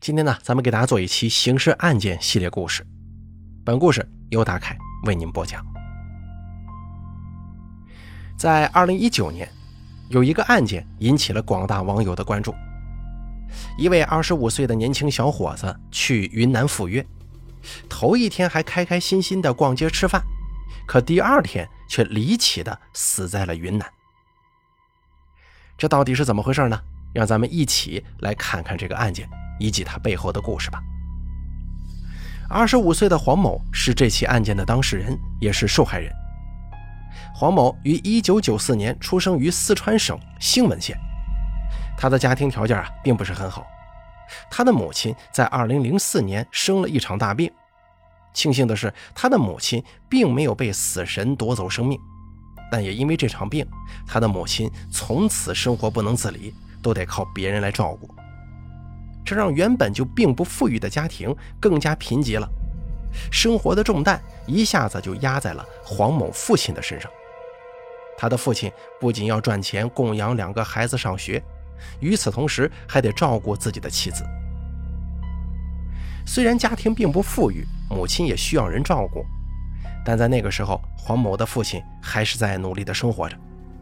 [0.00, 2.82] 今天呢，咱们给大家做一期刑事案件系列故事。
[3.62, 5.62] 本故事由大凯为您播讲。
[8.34, 9.46] 在二零一九年，
[10.08, 12.54] 有一个案件引起了广大网友的关注。
[13.76, 17.06] 一位二十五岁的年轻小伙子去云南赴约，
[17.86, 20.22] 头一天还开开心心的逛街吃饭，
[20.86, 23.86] 可第二天却离奇的死在了云南。
[25.76, 26.80] 这到底是怎么回事呢？
[27.12, 29.28] 让咱们一起来看看这个案件
[29.60, 30.82] 以及他背后的故事吧。
[32.48, 36.12] 二十五岁的黄某是这起案件的当事人，也是受害人。
[37.32, 40.98] 黄某于一九九四年出生于四川省兴文县，
[41.96, 43.64] 他的家庭条件啊并不是很好。
[44.50, 47.52] 他的母亲在二零零四年生了一场大病，
[48.32, 51.98] 庆幸的是他的母亲并没有被死神夺走生命，
[52.72, 53.64] 但也因为这场病，
[54.06, 56.54] 他的母亲从此生活不能自理。
[56.82, 58.08] 都得靠别人来照顾，
[59.30, 62.48] 这让原本就并不富裕的家庭更加贫瘠了。
[63.30, 67.08] 生活的重担一下子就压在了黄某父亲的身上。
[68.18, 71.40] 他的父亲不仅要赚钱供养两个孩子上学，
[72.00, 74.24] 与此同时还得照顾自己的妻子。
[76.26, 79.24] 虽然家庭并不富裕，母亲也需要人照顾，
[80.04, 83.36] 但在那个时候，黄某的父亲还是在努力的生活着，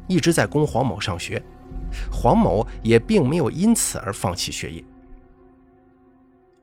[0.09, 1.43] 一直在供黄某上学。
[2.13, 4.85] 黄某也并没有因此而放弃学业。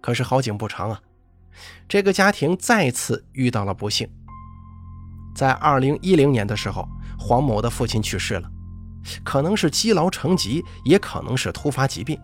[0.06, 1.02] 可是好景不长啊，
[1.90, 4.08] 这个家庭再次遇到了不幸。
[5.36, 8.48] 在二零一零年的时候，黄某的父亲去世了，
[9.24, 12.20] 可能是积劳成疾，也可能是突发疾病，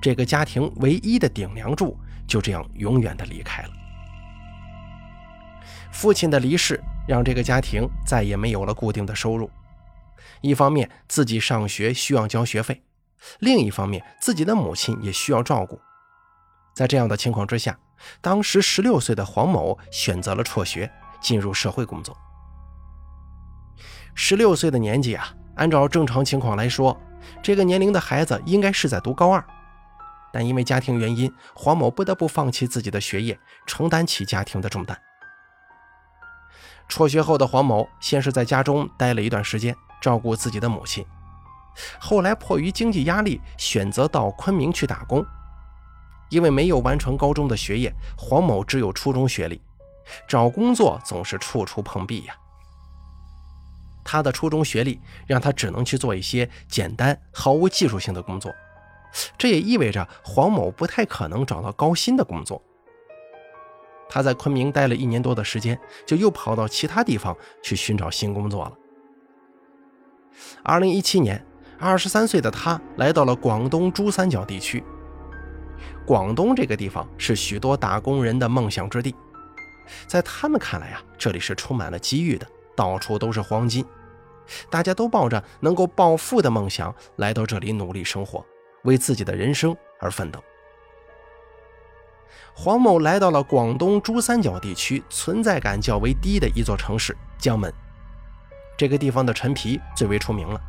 [0.00, 1.94] 这个家庭唯一的顶梁柱
[2.26, 3.70] 就这样永远的离开了。
[5.92, 9.50] 父亲的离世让这个家庭再也没有了固定的收入。
[10.40, 12.82] 一方面自己上学需要交学费，
[13.40, 15.78] 另一方面自己的母亲也需要照顾。
[16.74, 17.78] 在这样的情况之下，
[18.20, 22.16] 当时十六岁的黄某选择了辍学，进入社会工作。
[24.14, 27.00] 十六岁的年纪啊，按照正常情况来说，
[27.42, 29.44] 这个年龄的孩子应该是在读高二，
[30.32, 34.98] 但因为家庭原因，黄某不得不放弃自己的学业，承担起家庭的重担。
[36.88, 39.74] 辍学后的黄某先是在家中待了一段时间。
[40.02, 41.06] 照顾自己的母亲，
[42.00, 45.24] 后来迫于经济压力，选择到昆明去打工。
[46.32, 49.60] 因为没有完成高中的学业，黄某只有初中学历，
[50.26, 52.34] 找工作总是处处碰壁呀。
[54.02, 58.50] 他的初中学历让他只能去做一些简单、毫无技术性的工作，
[59.36, 62.60] 这也意味着黄某不太可能找到高薪的工作。
[64.08, 68.72] 他在昆明待了一年多的时间，就又跑到其他地方去寻找新工作了。
[70.62, 71.44] 二零一七年，
[71.78, 74.82] 二十三岁的他来到了广东珠三角地区。
[76.06, 79.14] 广东这个地方是许多打工人的梦想之地，
[80.06, 83.84] 在他们看来啊，这里是充满了机遇的，到处都是黄金。
[84.68, 88.44] 大家都抱着能够暴富的梦想来到这里努力生活，
[88.82, 90.42] 为自己的人生而奋斗。
[92.52, 97.72] 黄某来到了广东珠三角地区存在感较为低的一座城市江门。
[98.76, 100.60] 这个地方的陈皮最为出名了，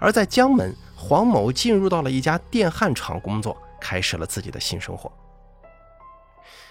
[0.00, 5.12] 而在江门，黄某进入到了一家电焊厂工作，开始了自己的新生活。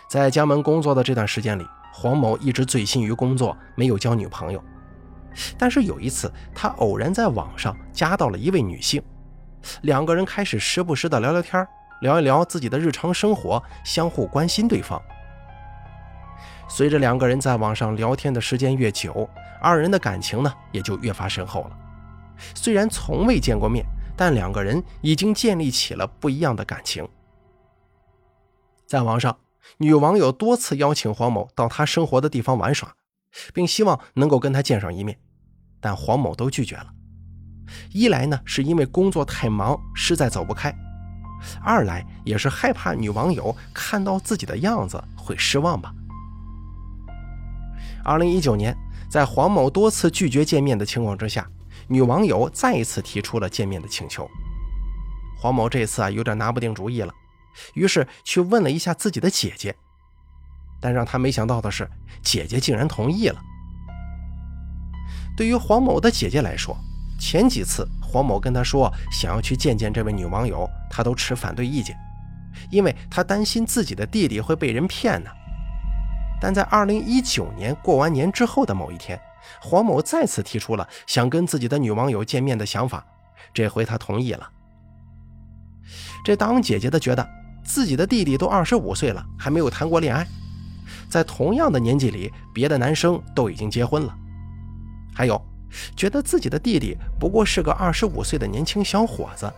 [0.10, 4.62] 在江门工作的这段时间里，黄某一直醉心于工作，没有交女朋友。
[5.58, 9.02] 但是有一次，他偶然在网上加到了一位女性，
[9.84, 11.66] 两个人开始时不时的聊聊天，
[12.02, 15.02] 聊一聊自己的日常生活，相互关心对方。
[16.68, 19.30] 随着两个人在网上聊天的时间越久，
[19.62, 21.72] 二人的感情呢也就越发深厚了。
[22.54, 27.08] 虽然从未见过面，但两个人已经建立起了不一样的感情。
[28.86, 29.38] 在网上，
[29.78, 32.96] 女网友多次邀请黄某到她生活的地方玩耍，
[33.54, 35.18] 并希望能够跟他见上一面，
[35.80, 36.88] 但黄某都拒绝了。
[37.92, 40.72] 一来呢是因为工作太忙，实在走不开；
[41.64, 45.94] 二来也是害怕女网友看到自己的样子会失望吧。
[48.04, 48.78] 二零一九年，
[49.10, 51.50] 在黄某多次拒绝见面的情况之下，
[51.88, 54.30] 女网友再一次提出了见面的请求。
[55.38, 57.14] 黄某这次啊有点拿不定主意了，
[57.74, 59.76] 于是去问了一下自己的姐姐，
[60.80, 61.90] 但让他没想到的是，
[62.22, 63.40] 姐姐竟然同意了。
[65.38, 66.76] 对于黄某的姐姐来说，
[67.20, 71.96] 前几次黄某跟她说想要去见见这位女网友，她都持反对意见，
[72.72, 75.30] 因为她担心自己的弟弟会被人骗呢。
[76.42, 79.20] 但在二零一九年过完年之后的某一天，
[79.62, 83.06] 黄某再次提出了想跟自己的女网友见面的想法。
[83.54, 84.50] 这回他同意了。
[86.24, 87.28] 这当姐姐的觉得
[87.64, 90.28] 自己的弟弟都二十五岁了，还没有谈过恋爱，
[91.10, 94.16] 在同样的年纪里，别的男生都已经结婚了。
[95.14, 95.40] 还有，
[95.96, 99.52] 觉得自己的弟弟不过是个二十五岁的年轻小伙子，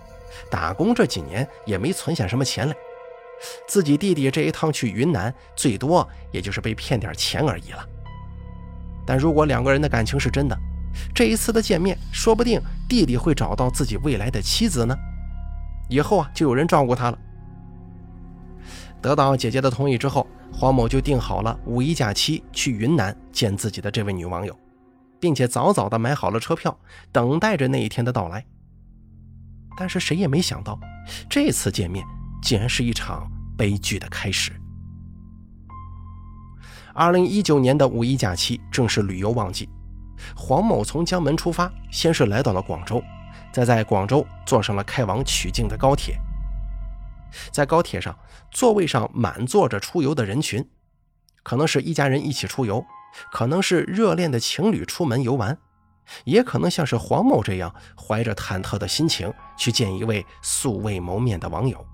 [0.51, 2.75] 打工这几年也没存下什么钱来。
[3.68, 7.88] 自己弟弟这一趟去云南，最多也就是被骗点钱而已了。
[9.07, 10.57] 但如果两个人的感情是真的，
[11.15, 14.94] 这一次的见面，说不定弟弟会找到自己未来的妻子呢。
[15.89, 17.18] 以后啊，就有人照顾他了。
[19.01, 24.54] 得到姐姐的同意之后，黄某就定好了五一假期去云南见自己的这位女网友，
[25.19, 26.77] 并且早早的买好了车票，
[27.12, 28.44] 等待着那一天的到来。
[29.77, 30.77] 但是谁也没想到，
[31.30, 32.04] 这次见面
[32.42, 34.51] 竟然是一场悲剧的开始。
[36.97, 39.69] 二零一九年的五一假期正是旅游旺季，
[40.35, 43.03] 黄某从江门出发，先是来到了广州，
[43.53, 46.17] 再在广州坐上了开往曲靖的高铁。
[47.51, 48.17] 在高铁上，
[48.49, 50.67] 座位上满坐着出游的人群，
[51.44, 52.83] 可能是一家人一起出游，
[53.31, 55.55] 可能是热恋的情侣出门游玩，
[56.23, 61.85] 也可能像是黄某这样怀着忐忑的心情去见一位素未谋面的网友。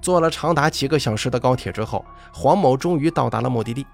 [0.00, 3.86] 坐了长达几个小时的高铁之后，黄某终于到达了目的地。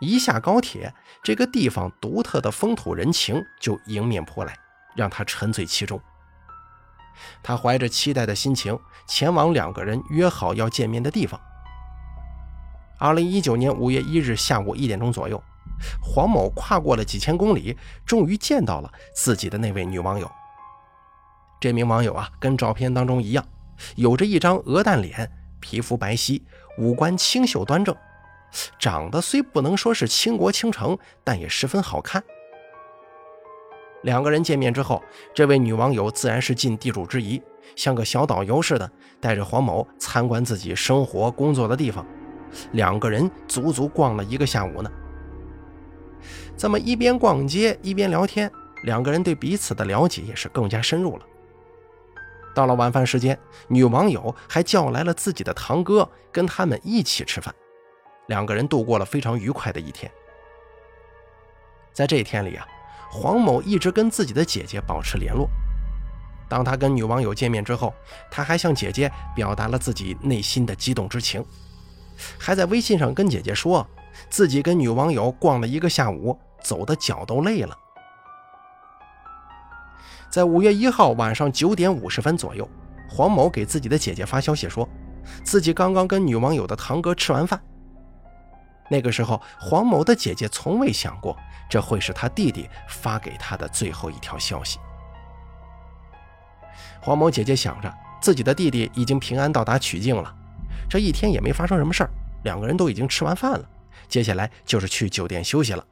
[0.00, 4.56] 一下高铁，这个地方独特的风土人情就迎面扑来，
[4.94, 6.00] 让他沉醉其中。
[7.42, 11.38] 他怀着期待的心情前往两个人约好要见面的地方。
[12.98, 15.42] 二零一九年五月一日下午一点钟左右，
[16.00, 17.76] 黄某跨过了几千公里，
[18.06, 20.30] 终于见到了自己的那位女网友。
[21.60, 23.44] 这名网友啊，跟照片当中一样。
[23.96, 25.30] 有着一张鹅蛋脸，
[25.60, 26.40] 皮肤白皙，
[26.78, 27.94] 五官清秀端正，
[28.78, 32.22] 长得虽不能说是倾国倾城，但也十分好看。
[34.02, 35.02] 两个人见面之后，
[35.34, 37.42] 这位女网友自然是尽地主之谊，
[37.76, 38.90] 像个小导游似的，
[39.20, 42.06] 带着黄某参观自己生活工作的地方。
[42.72, 44.90] 两个人足足逛了一个下午呢。
[46.56, 48.50] 这么一边逛街一边聊天，
[48.84, 51.26] 两个人对彼此的了解也是更加深入了。
[52.54, 53.38] 到了晚饭时间，
[53.68, 57.54] 女网友还叫来了自己的堂哥，跟他们一起吃饭。
[58.26, 60.10] 两个人度过了非常愉快的一天。
[61.92, 62.66] 在这一天里啊，
[63.10, 65.48] 黄某一直跟自己的姐姐保持联络。
[66.48, 67.94] 当他跟女网友见面之后，
[68.30, 71.44] 他还向姐姐表达了自己内心的激动之情，
[72.38, 73.86] 还在微信上跟姐姐说，
[74.28, 77.76] 自己跟女网友逛了一个下午，走的脚都累了。
[80.30, 82.68] 在五月一号晚上九点五十分左右，
[83.08, 84.88] 黄某给自己的姐姐发消息说，
[85.42, 87.60] 自己刚刚跟女网友的堂哥吃完饭。
[88.88, 91.36] 那个时候，黄某的姐姐从未想过
[91.68, 94.78] 这会是他弟弟发给他的最后一条消息。
[97.00, 100.32] 黄某姐姐想着自己的弟弟已经平安到达曲靖了，
[100.88, 102.10] 这一天也没发生什么事儿，
[102.44, 103.68] 两个人都已经吃完饭了，
[104.08, 105.84] 接下来就是去酒店休息了。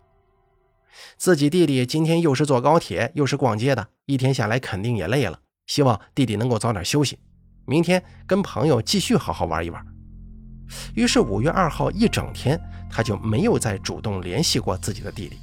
[1.16, 5.40] 自己弟弟今天又是坐高铁又是逛街的，一天下来肯定也累了。
[5.66, 7.18] 希望弟弟能够早点休息，
[7.66, 9.84] 明天跟朋友继续好好玩一玩。
[10.94, 15.38] 于是五月二号一整天，他就没有再主动联系过自己的弟弟。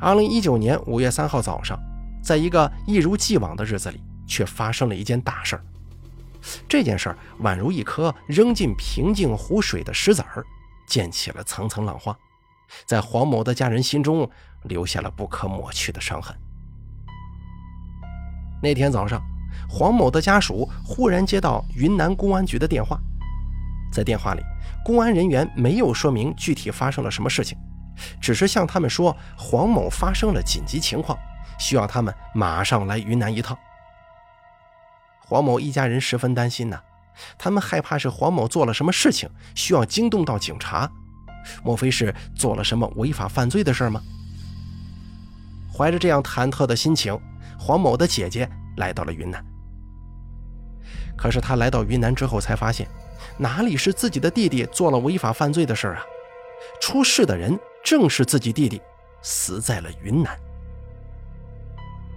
[0.00, 1.78] 二零一九年五月三号早上，
[2.22, 5.64] 在一个一如既往的日子里，却发生了一件大事儿。
[6.68, 10.44] 这件事儿宛如一颗扔进平静湖水的石子儿，
[10.86, 12.16] 溅起了层层浪花。
[12.86, 14.28] 在黄某的家人心中
[14.64, 16.36] 留下了不可抹去的伤痕。
[18.62, 19.22] 那天早上，
[19.68, 22.98] 黄某的家属忽然接到云南公安局的电话，
[23.92, 24.42] 在电话里，
[24.84, 27.56] 公安人员没有说明具体发生了什么事情，
[28.20, 31.16] 只是向他们说黄某发生了紧急情况，
[31.58, 33.56] 需要他们马上来云南一趟。
[35.20, 36.80] 黄某一家人十分担心呐，
[37.36, 40.90] 他们害怕是黄某做了什么事情，需要惊动到警察。
[41.62, 44.00] 莫非是做了什么违法犯罪的事吗？
[45.72, 47.18] 怀着这样忐忑的心情，
[47.58, 49.44] 黄某的姐姐来到了云南。
[51.16, 52.88] 可是他来到云南之后，才发现
[53.36, 56.02] 哪里是自己的弟弟做了违法犯罪的事啊？
[56.80, 58.80] 出事的人正是自己弟弟，
[59.22, 60.36] 死在了云南。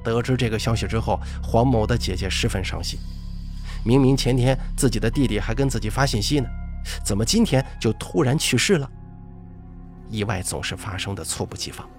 [0.04, 3.00] 得知这个消息之后，黄某的姐姐十分伤心。
[3.86, 6.48] 明明前天自己的弟弟还跟自己发信息呢，
[7.04, 8.90] 怎么今天就突然去世了？
[10.12, 11.90] 意外总是发生的猝不及防。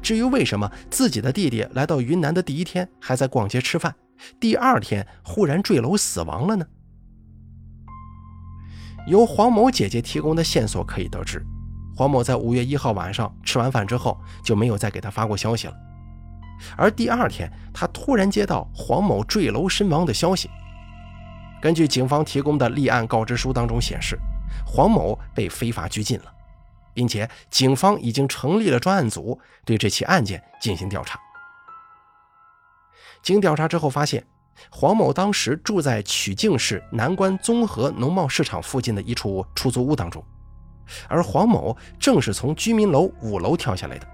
[0.00, 3.94] 至于为什么自己的弟弟来到云南的第一天还在逛街吃饭，
[4.40, 6.66] 第二天忽然坠楼死亡了呢？
[9.06, 11.44] 由黄某姐姐提供的线索可以得知，
[11.96, 15.74] 黄某在五月一号晚上吃完饭之后就没有再给他发过消息了。
[16.76, 20.48] 而第二天，他突然接到黄某坠楼身亡的消息。
[21.60, 24.16] 根据警方提供的立案告知书当中显示，
[24.64, 26.32] 黄某被非法拘禁了，
[26.94, 31.18] 并且警方已经成立了专案组，对这起案件进行调查。
[33.22, 34.26] 经调查之后发现，
[34.70, 40.24] 黄某当时住在曲靖市南关综合农贸市场附近的一处出租屋当中，
[41.08, 44.08] 而黄某正是从居民楼五楼跳下来的。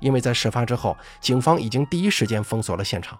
[0.00, 3.18] 因为在事发之后，警方已经第一时间封锁了现场。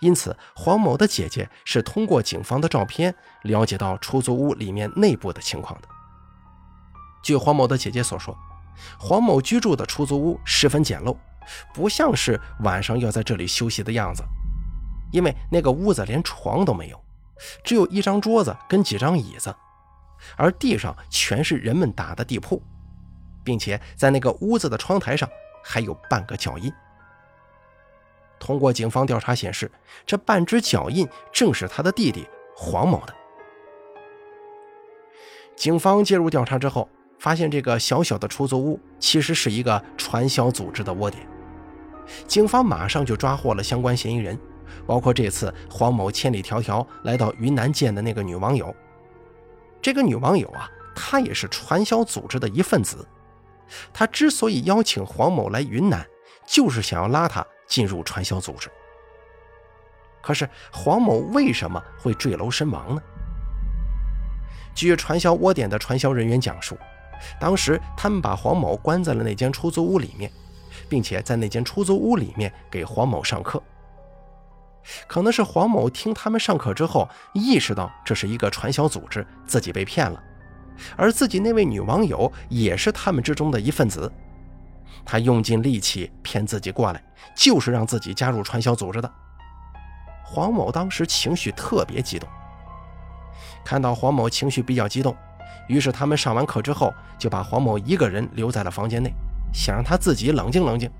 [0.00, 5.88] 因此，黄某的姐姐是通过警方的照片了解到出租屋里面内部的情况的。
[7.26, 8.38] 据黄某的姐姐所说，
[8.96, 11.16] 黄某居住的出租屋十分简陋，
[11.74, 14.22] 不像是晚上要在这里休息的样子。
[15.10, 17.04] 因为那个屋子连床都没有，
[17.64, 19.52] 只有一张桌子跟几张椅子，
[20.36, 22.62] 而地上全是人们打的地铺，
[23.42, 25.28] 并且在那个屋子的窗台上
[25.64, 26.72] 还有半个脚印。
[28.38, 29.68] 通过警方调查显示，
[30.06, 33.12] 这半只脚印正是他的弟弟黄某的。
[35.56, 36.88] 警方介入调查之后，
[37.26, 41.26] 发现这个小小的出租屋其实是一个传销组织的窝点。
[42.24, 44.38] 警方马上就抓获了相关嫌疑人，
[44.86, 48.72] 包括这次黄某千里迢迢来到云南见的那个女网友。
[49.82, 53.04] 这个女网友啊，她也是传销组织的一份子。
[53.92, 56.06] 她之所以邀请黄某来云南，
[56.46, 57.44] 就是想要拉他。
[57.66, 58.70] 进入传销组织，
[60.22, 63.02] 可是黄某为什么会坠楼身亡呢？
[64.76, 66.78] 据传销窝点的传销人员讲述，
[67.38, 70.30] 当时他们把黄某关在了那间出租屋里面，
[70.88, 73.62] 并且在那间出租屋里面给黄某上课。
[75.08, 80.22] 可能是黄某听他们上课之后，意识到这是一个传销组织，自己被骗了，
[80.96, 84.10] 而自己那位女网友也是他们之中的一份子。
[85.04, 87.02] 他用尽力气骗自己过来，
[87.36, 89.12] 就是让自己加入传销组织的。
[90.24, 92.28] 黄某当时情绪特别激动，
[93.64, 95.16] 看到黄某情绪比较激动，
[95.68, 99.12] 于是他们上完课之后就把黄某一个人留在了房间内，
[99.52, 100.90] 想让他自己冷静冷静。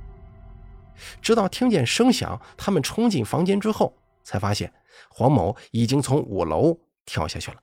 [1.21, 3.95] 直到听见声响，他们冲进房间之后，
[4.25, 4.73] 才发现
[5.11, 7.59] 黄某已经从五楼跳下去了。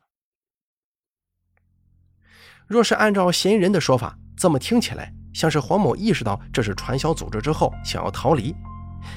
[2.67, 5.13] 若是按照嫌疑人的说法，这么听起来。
[5.33, 8.55] 像是黄某意识到这是传销组织之后，想要逃离，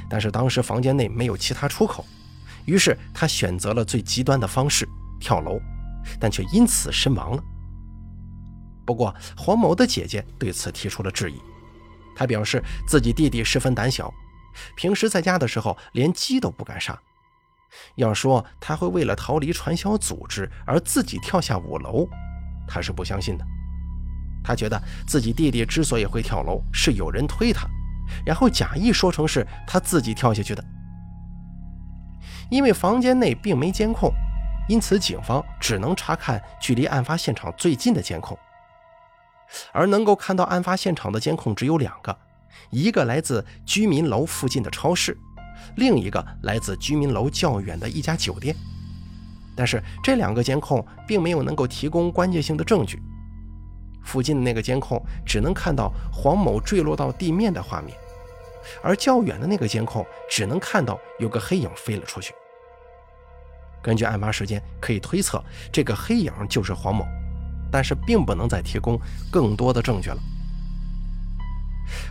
[0.08, 2.02] 但是当时房间内没有其他出口，
[2.64, 4.88] 于是他选择了最极端的方式
[5.20, 5.60] 跳楼，
[6.18, 7.44] 但却因此身亡了。
[8.86, 11.42] 不过黄某的姐姐对此提出了质疑，
[12.14, 14.10] 她表示自己弟弟十分胆小，
[14.76, 16.98] 平时在家的时候连鸡都不敢杀，
[17.96, 22.08] 要说他会为了逃离传销组织而自己跳下五楼，
[22.66, 23.44] 他是不相信的。
[24.44, 27.66] 他觉得自己弟弟之所以会跳楼，是有人推他，
[28.24, 30.64] 然后假意说成是他自己跳下去的。
[32.48, 34.12] 因为房间内并没监控，
[34.68, 38.38] 因此警方只能查看距离案发现场最近的监控。
[39.72, 42.16] 而能够看到案发现场的监控只有两个，
[42.70, 45.16] 一个来自居民楼附近的超市，
[45.76, 48.54] 另一个来自居民楼较远的一家酒店。
[49.56, 53.00] 但是这两个监控并没有能够提供关键性的证据。
[54.04, 57.96] 附近的那个监控只能看到黄某坠落到地面的画面，
[58.82, 62.32] 而较远的那个监控只能看到有个黑影飞了出去。
[63.82, 67.04] 根据案发时间，可以推测这个黑影就是黄某，
[67.70, 70.18] 但是并不能再提供更多的证据了。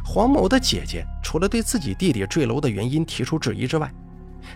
[0.04, 3.92] 黄某的姐姐除了对自己弟弟坠楼的原因提出质疑之外，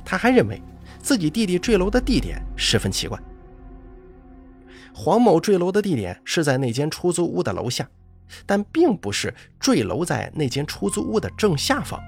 [0.06, 0.62] 她还认为
[1.00, 3.20] 自己弟弟坠楼的地点十分奇怪。
[4.94, 7.88] 黄某坠楼的地点是在那间出租屋的楼下，
[8.46, 12.00] 但并不是坠楼在那间出租屋的正下方，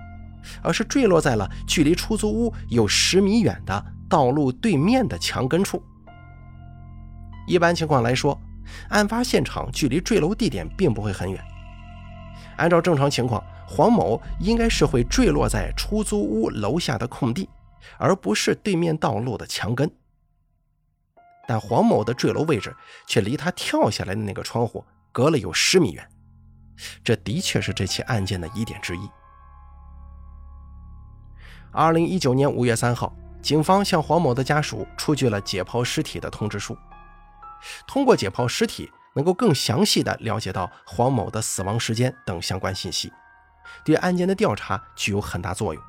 [0.61, 5.81] 而是坠落在了距离出租屋有十米远的道路对面的墙根处。
[7.47, 8.39] 一般情况来说，
[8.89, 11.43] 案发现场距离坠楼地点并不会很远。
[12.57, 17.49] 按照正常情况，黄某应该是会坠落在出租屋楼下的空地，
[17.97, 19.89] 而不是对面道路的墙根。
[21.47, 22.75] 但黄某的坠楼位置
[23.07, 26.07] 却离他跳下来的那个窗户隔了有十米远，
[27.03, 29.01] 这的确是这起案件的疑点之一。
[31.71, 36.77] 二零一九年五月三号，警方向黄某的家属出具了解剖尸体的通知书。
[37.87, 43.11] 通过解剖尸体，能够更详细的了解到黄某的死亡时间等相关信息，
[43.83, 45.83] 对案件的调查具有很大作用。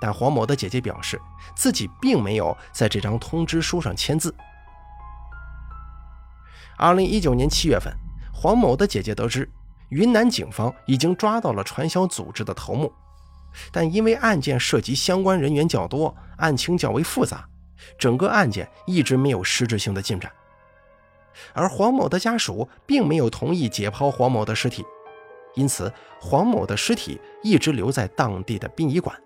[0.00, 1.20] 但黄某的姐姐表示，
[1.54, 4.34] 自己并没有在这张通知书上签字。
[6.76, 7.92] 二零一九年七月份，
[8.32, 9.48] 黄某的姐姐得知，
[9.90, 12.92] 云南警方已经抓到了传销组织的头目，
[13.70, 17.48] 但因为案件涉及相关人员较多，案情较为复杂，
[17.96, 20.32] 整个案件一直没有实质性的进展。
[21.52, 24.84] 而黄某的家属并没有同意解剖黄某的尸体，
[25.54, 29.16] 因此黄某的尸体一直留在当地的殡仪馆。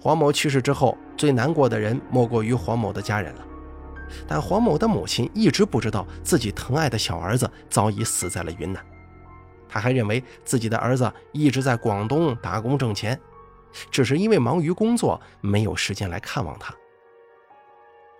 [0.00, 3.46] 黄某去世之后，最难过的人莫过于黄某的家人了。
[4.26, 8.84] 但黄某的母亲一直不知道自己疼爱的小儿子早已死在了云南，
[9.68, 13.18] 他还认为自己的儿子一直在广东打工挣钱，
[13.90, 16.74] 只是因为忙于工作，没有时间来看望他。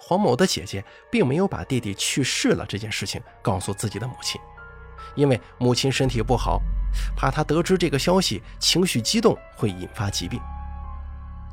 [0.04, 4.40] 黄某的姐姐并没有把弟弟去世了这件事情告诉自己的母亲，
[5.14, 6.60] 因为母亲身体不好，
[7.16, 10.40] 怕他得知这个消息情绪激动会引发疾病。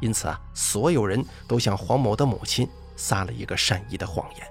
[0.02, 4.48] 因此啊，所有人都向黄某的母亲撒了一个善意的谎言。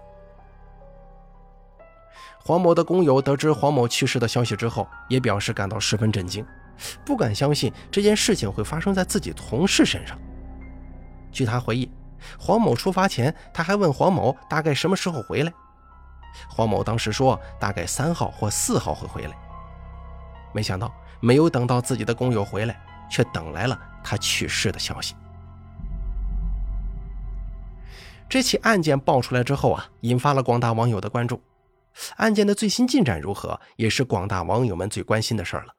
[2.39, 6.47] 黄某的工友得知黄某去世的消息之后，也表示感到十分震惊，
[7.05, 10.17] 不敢相信这件事情会发生在自己同事身上。
[11.33, 11.91] 据他回忆。
[12.39, 15.53] 黄某出发前，他还问黄某大概什么时候回来。
[16.49, 19.37] 黄某当时说大概三号或四号会回来。
[20.53, 25.15] 没想到没有等到自己的工友回来，却等来了他去世的消息。
[28.29, 31.43] 这起案件爆出来之后啊，引发了广大网友的关注。
[32.17, 35.75] 案件的最新进展如何，也是广大网友们最关心的事儿了。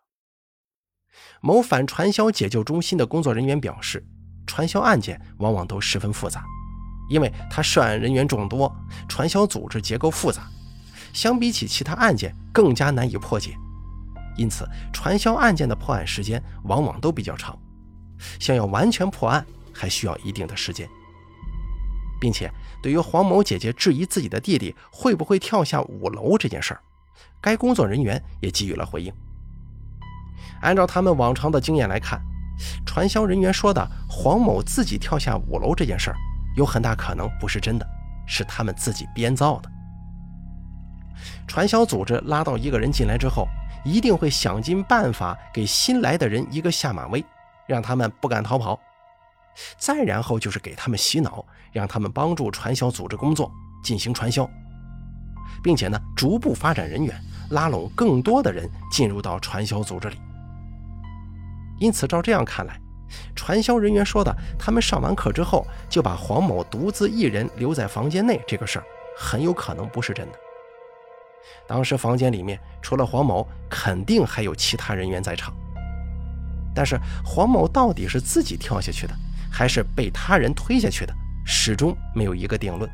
[1.42, 4.06] 某反传销解救中心的工作人员表示。
[4.50, 6.44] 传销案件往往都十分复杂，
[7.08, 8.76] 因为它涉案人员众多，
[9.08, 10.42] 传销组织结构复杂，
[11.14, 13.56] 相比起其他案件更加难以破解。
[14.36, 17.56] 因此，传销案件的破案时间往往都比较长，
[18.40, 20.90] 想要完全破案还需要一定的时间。
[22.20, 22.52] 并且，
[22.82, 26.82] 对于黄某姐姐质疑自己的弟弟会不会跳下五楼这件事儿，
[27.40, 29.14] 该工作人员也给予了回应。
[30.62, 32.20] 按照他们往常的经验来看。
[32.86, 36.16] 传销人员说的黄某自己跳下五楼这件事儿，
[36.56, 37.88] 有很大可能不是真的，
[38.28, 39.70] 是他们自己编造的。
[41.48, 43.48] 传销组织拉到一个人进来之后，
[43.84, 47.24] 一定会想尽办法给新来的人一个下马威，
[47.68, 48.80] 让他们不敢逃跑。
[49.78, 53.52] 再然后就是给他们洗脑，让他们帮助传销组织工作，
[53.84, 54.50] 进行传销，
[55.62, 60.18] 并且呢，逐步发展人员，拉拢更多的人进入到传销组织里。
[61.80, 62.80] 因此，照这样看来，
[63.36, 68.86] 传销人员说的他们上完课之后就把黄某独自一人留在房间内这个事儿，
[69.18, 70.38] 很有可能不是真的。
[71.68, 75.54] 当时房间里面除了黄某，肯定还有其他人员在场。
[76.76, 79.14] 但是黄某到底是自己跳下去的，
[79.52, 81.14] 还是被他人推下去的，
[81.46, 82.90] 始终没有一个定论。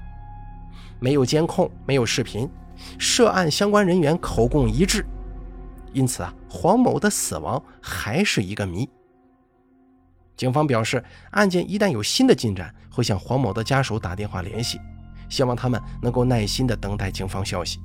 [0.99, 2.49] 没有监控，没有视频，
[2.97, 5.05] 涉案相关人员口供一致。
[5.91, 8.89] 因此啊，黄某的死亡还是一个谜。
[10.37, 14.79] 警方表示，案件一旦有新的进展，会向黄某的家属打电话联系，
[15.29, 17.79] 希望他们能够耐心地等待警方消息。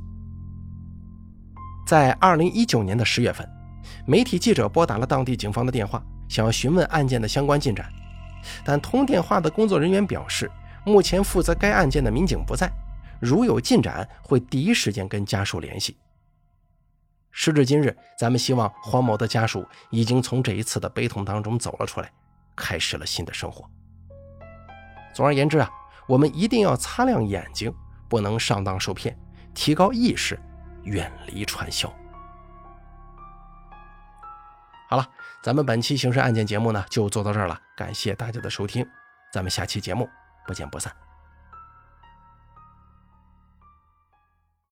[1.85, 3.49] 在二零一九年的十月份，
[4.07, 7.93] 媒体记者拨打了当地警方的电话，想要询问案件的相关进展，
[8.65, 10.49] 但通电话的工作人员表示，
[10.87, 12.71] 目前负责该案件的民警不在，
[13.21, 15.97] 如有进展会第一时间跟家属联系。
[17.33, 22.11] 时至今日，咱们希望黄某的家属已经从这一次的悲痛当中走了出来，
[22.57, 23.69] 开始了新的生活。
[25.15, 25.71] 总而言之啊，
[26.07, 27.73] 我们一定要擦亮眼睛，
[28.09, 29.19] 不能上当受骗，
[29.55, 30.39] 提高意识，
[30.83, 31.93] 远离传销。
[34.89, 35.09] 好了，
[35.43, 38.85] 咱们本期刑事案件节目呢就做到这儿了，感谢大家的收听，
[39.33, 40.09] 咱们下期节目
[40.47, 41.10] 不见不散。